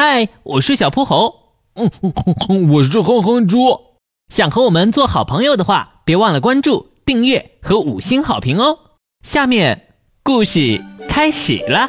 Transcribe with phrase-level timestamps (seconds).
[0.00, 1.34] 嗨，我是小泼猴。
[1.74, 3.76] 嗯，我是哼哼猪。
[4.32, 8.78] 想和我们做好朋友的话，别忘了关注、订阅和五星好评哦。
[9.24, 11.88] 下面故事开始了。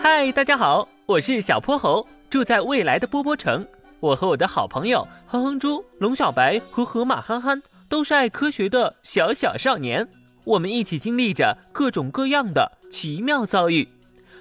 [0.00, 3.66] 嗨，大家好，我是小泼猴，住在未来的波波城。
[4.00, 10.08] 我和我的好朋友哼哼猪、龙小白和河马憨憨都是爱科学的小小少年。
[10.44, 13.88] 我们一起经历着各种各样的奇妙遭遇。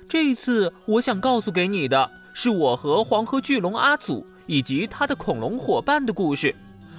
[0.08, 6.56] 这一次，我想告诉给你的是我和黄河巨龙阿祖以及他的恐龙伙伴的故事。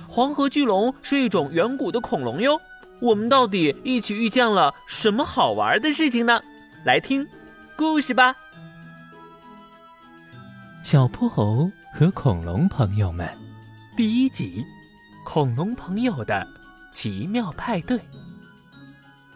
[0.09, 2.61] 黄河巨龙是一种远古的恐龙哟。
[3.01, 6.41] 我们到底一起遇见了什么好玩的事情呢？
[6.85, 7.27] 来听
[7.77, 8.37] 故事吧。
[10.85, 13.29] 小泼猴和恐龙朋友们，
[13.97, 14.65] 第一集：
[15.25, 16.47] 恐龙朋友的
[16.93, 17.99] 奇妙派对。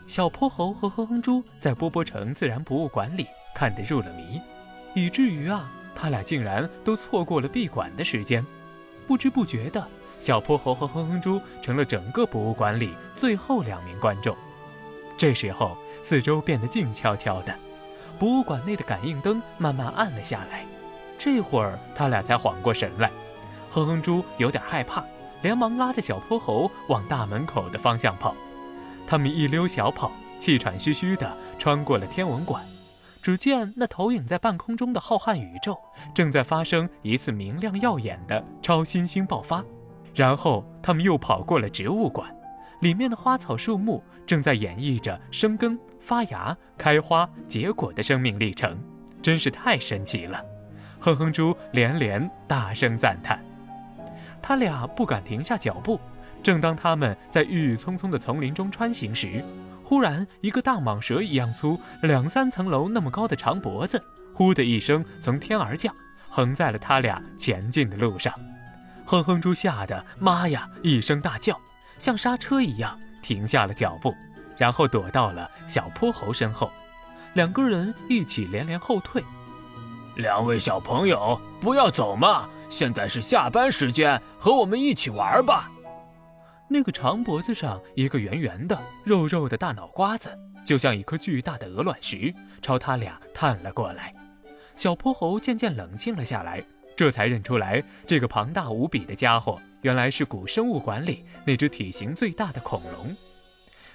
[0.06, 4.40] 小泼猴和哼哼猪在波波城自然博物馆里看得入了迷，
[4.94, 8.44] 以至于啊，他俩竟然都错过了闭馆的时间。
[9.06, 9.84] 不知不觉的，
[10.20, 14.36] 小泼猴和哼哼猪成了整个博物馆里最后两名观众。
[15.16, 17.52] 这时候，四周变得静悄悄的，
[18.16, 20.64] 博物馆内的感应灯慢慢暗了下来。
[21.18, 23.10] 这会儿，他俩才缓过神来。
[23.70, 25.04] 哼哼猪有点害怕，
[25.42, 28.36] 连忙拉着小泼猴往大门口的方向跑。
[29.06, 32.64] 他们一溜小跑，气喘吁吁地穿过了天文馆。
[33.22, 35.76] 只见那投影在半空中的浩瀚宇宙，
[36.14, 39.64] 正在发生一次明亮耀眼的超新星爆发。
[40.14, 42.32] 然后他们又跑过了植物馆，
[42.80, 48.78] 里面的花草树木正在演绎着生根、发芽、开花、结果的生命历程，
[49.20, 50.40] 真是太神奇了！
[51.00, 53.44] 哼哼猪连连大声赞叹。
[54.40, 56.00] 他俩不敢停下脚步。
[56.46, 59.44] 正当他们在郁郁葱葱的丛林中穿行时，
[59.82, 64.00] 忽然一个大蟒蛇一样粗、两三层楼那么高的长脖子，
[64.32, 65.92] 呼的一声从天而降，
[66.30, 68.32] 横在了他俩前进的路上。
[69.06, 71.60] 哼哼猪吓得妈呀一声大叫，
[71.98, 74.14] 像刹车一样停下了脚步，
[74.56, 76.70] 然后躲到了小泼猴身后。
[77.32, 79.20] 两个人一起连连后退。
[80.14, 82.48] 两位小朋友，不要走嘛！
[82.68, 85.72] 现在是下班时间，和我们一起玩吧。
[86.68, 94.12] 那个长脖子上一个圆圆的、肉肉的大脑瓜子，就像一颗巨大的鹅卵石，朝他俩探了过来。
[94.76, 96.62] 小泼猴渐渐冷静了下来，
[96.96, 103.16] 这才认出来，这个庞大无比的家伙原来是古生物馆里那只体型最大的恐龙。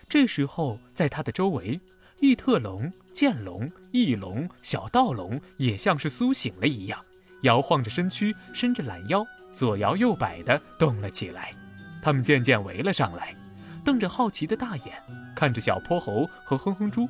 [0.07, 1.79] 这时候，在他的周围，
[2.19, 7.03] 异特龙、剑龙、翼龙、小盗龙也像是苏醒了一样，
[7.41, 11.53] 摇晃着身躯，伸着懒腰，左摇右摆地动了起来。
[12.01, 13.35] 他们渐渐围了上来，
[13.83, 14.93] 瞪着好奇的大眼
[15.35, 17.07] 看着小泼猴和哼哼猪。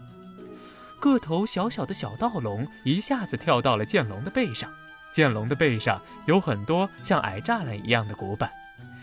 [0.99, 4.69] 个头小小的小盗龙一下子跳到了剑龙的背上，
[5.11, 8.51] 剑龙的背上有很多像矮栅栏一样的古板，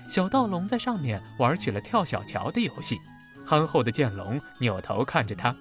[0.09, 2.97] 小盗龙在上面玩起了跳小桥的游戏。
[3.45, 5.57] 憨厚的剑龙扭头看着他，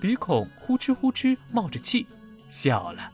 [0.00, 2.06] 鼻孔呼哧呼哧冒着气，
[2.48, 3.10] 笑了。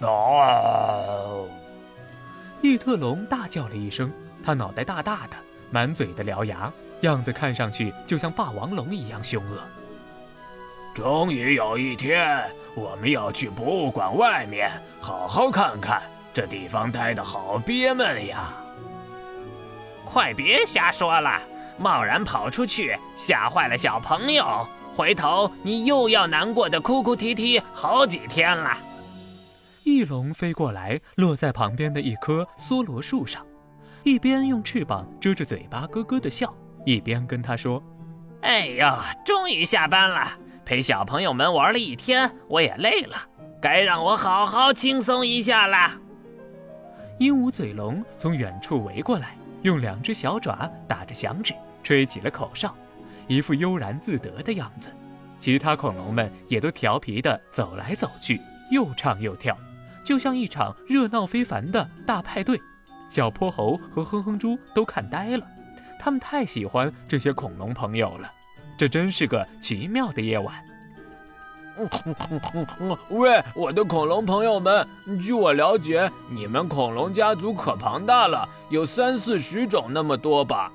[0.00, 1.46] 哦！
[2.62, 4.10] 异特龙大叫了一声。
[4.44, 5.36] 他脑袋大大的，
[5.70, 9.60] 满嘴的獠牙，样子看上去就像霸王龙一样凶恶。
[10.94, 16.02] 终于有一天，我们要去博物馆外面好好看看，
[16.32, 18.52] 这地方待的好憋闷呀！
[20.04, 21.40] 快别瞎说了，
[21.78, 28.76] 贸然跑出去吓坏了小朋友，回头你又要难过的哭哭啼啼好几天了。
[29.84, 33.46] 翼龙飞过来，落在旁边的一棵梭罗树上。
[34.02, 36.54] 一边用翅膀遮着嘴巴咯咯的笑，
[36.86, 37.82] 一边跟他说
[38.40, 43.16] ：“哎呀，终于下班了，陪小朋友们玩了一天，我也累了，
[43.60, 45.98] 该让我好好轻松一下啦。”
[47.20, 52.74] 鹦鹉嘴龙从远处围过来，用两只小爪打着响指，吹起了口哨，
[53.28, 54.88] 一副悠然自得的样子。
[55.38, 59.54] 其他恐龙们也都调皮地走来走去，又唱又跳，
[60.02, 62.58] 就像一场热闹非凡的大派对。
[63.10, 65.46] 小泼猴和哼哼猪都看呆了，
[65.98, 68.32] 他们太喜欢这些恐龙朋友了，
[68.78, 70.64] 这真是个奇妙的夜晚。
[73.10, 74.86] 喂，我的恐龙朋友们，
[75.22, 80.72] 据我了解，你们恐龙家族可庞大了，有三四十种那么多吧？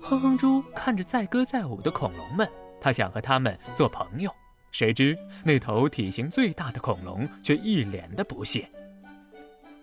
[0.00, 2.48] 哼哼猪看着载歌载舞的恐龙们，
[2.80, 4.30] 他想和他们做朋友，
[4.72, 8.68] 谁知那头体型最大的恐龙却一脸的不屑。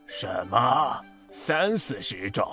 [0.07, 0.99] 什么？
[1.37, 2.47] 三四十种，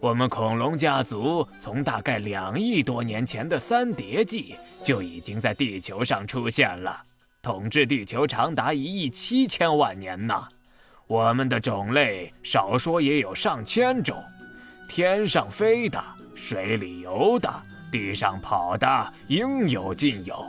[0.00, 7.00] 我们恐龙家族从大概两亿多年前的三叠纪就已经在地球上出现了，
[7.40, 10.46] 统治地球长达一亿七千万年呢。
[11.06, 14.20] 我们的种类少说也有上千种，
[14.88, 16.02] 天上飞的，
[16.34, 17.48] 水里游的，
[17.92, 20.44] 地上跑的，应有尽有。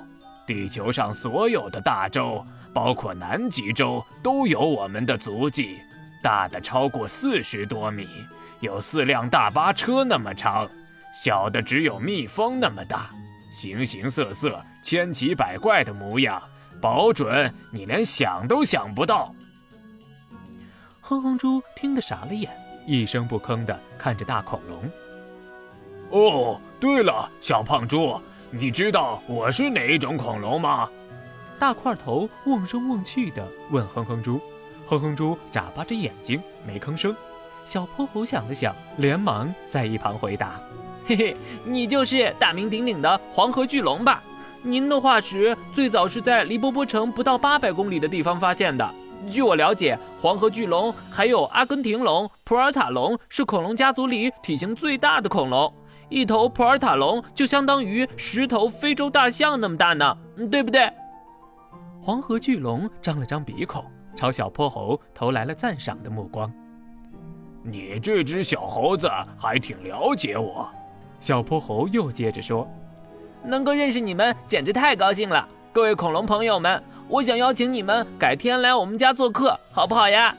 [0.47, 2.43] 地球上所有的大洲，
[2.73, 5.77] 包括南极洲，都有我们的足迹，
[6.21, 8.07] 大的超过四十多米，
[8.59, 10.67] 有四辆大巴车那么长；
[11.13, 13.09] 小的只有蜜蜂那么大，
[13.51, 16.41] 形形色色、千奇百怪的模样，
[16.81, 19.33] 保准你连想都想不到。
[21.01, 22.51] 哼哼猪听得傻了眼，
[22.85, 24.89] 一声不吭地看着大恐龙。
[26.09, 30.89] 哦，对了，小胖猪，你知道我是哪一种恐龙吗？
[31.59, 34.41] 大块头瓮声瓮气地问哼哼猪。
[34.87, 37.15] 哼哼猪眨巴着眼睛，没吭声。
[37.65, 40.59] 小泼猴想了想，连忙在一旁回答
[41.05, 44.23] ：“嘿嘿，你就是大名鼎鼎的黄河巨龙吧？
[44.63, 48.89] 您的化石最早是在离波波城不到八百公里的地方发现的。”
[49.31, 55.73] 据我了解，黄河巨龙还有阿根廷龙、普尔塔龙是恐龙家族里体型最大的恐龙。
[56.07, 60.17] 一头普尔塔龙就相当于十头非洲大象那么大呢，
[60.49, 60.87] 对不对？
[61.99, 63.83] 黄河巨龙张了张鼻孔，
[64.17, 66.51] 朝小泼猴投来了赞赏的目光。
[67.61, 70.67] 你这只小猴子还挺了解我。
[71.19, 72.67] 小泼猴又接着说
[73.45, 80.35] ：“能够认识你们，简直太高兴了，各位恐龙朋友们。”我想邀请你们改天来我们家做客，好不好呀？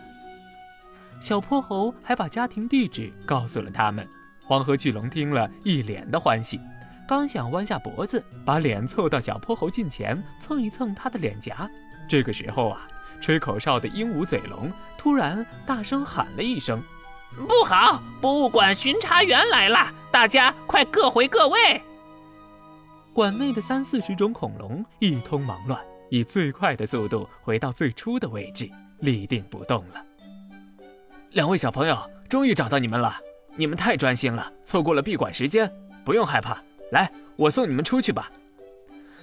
[1.19, 4.07] 小泼猴还把家庭地址告诉了他们。
[4.45, 6.61] 黄河巨龙听了一脸的欢喜，
[7.09, 11.67] 刚想弯下脖子，把脸凑到小泼猴近前蹭一蹭他的脸颊。
[12.07, 12.87] 这个时候啊，
[13.21, 16.83] 吹口哨的鹦鹉嘴龙突然大声喊了一声
[17.47, 19.93] ：“不好，博物馆巡查员来了！
[20.11, 21.83] 大家快各回各位！”
[23.13, 25.79] 馆内的三四十种恐龙一通忙乱。
[26.11, 28.67] 以最快的速度回到最初的位置，
[29.01, 30.03] 立定不动了。
[31.33, 31.99] 两位小朋友，
[32.31, 33.15] 终于找到你们了！
[33.57, 35.71] 你们太专心了，错过了闭馆时间。
[36.07, 36.63] 不用害怕，
[36.93, 38.31] 来，我送你们出去吧。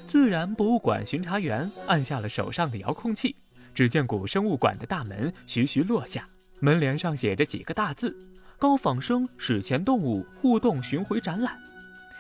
[0.08, 3.36] 自然博物馆巡查员按下了手上的遥控器，
[3.76, 6.26] 只见古生物馆的大门徐徐落下，
[6.62, 8.16] 门帘上写着几个大字
[8.58, 11.60] ：“高仿生史前动物互动巡回展览。”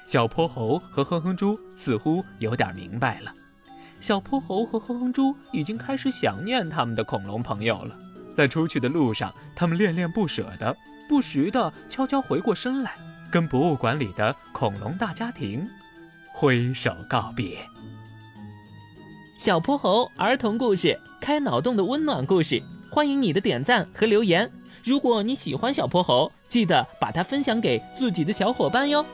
[0.05, 3.33] 小泼猴和哼哼猪似乎有点明白了。
[4.01, 7.97] 小泼猴和哼哼猪已经开始想念他们的恐龙朋友了，
[8.35, 10.75] 在出去的路上，他们恋恋不舍的，
[11.07, 12.91] 不时的悄悄回过身来，
[13.31, 15.65] 跟博物馆里的恐龙大家庭
[16.33, 17.65] 挥手告别。
[19.45, 22.59] 小泼猴儿童故事，开脑洞的温暖故事，
[22.89, 24.51] 欢迎你的点赞和留言。
[24.83, 29.05] 如果你喜欢小泼猴，记得把它分享给自己的小伙伴哟。